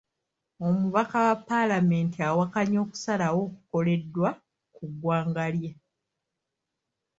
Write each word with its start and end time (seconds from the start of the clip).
Omubaka 0.67 1.17
wa 1.27 1.35
paalamenti 1.49 2.17
awakanya 2.29 2.77
okusalawo 2.85 3.39
okukoleddwa 3.47 4.29
ku 4.75 4.83
ggwanga 4.93 5.45
lye. 5.55 5.71